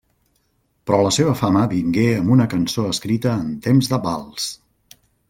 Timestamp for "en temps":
3.45-3.91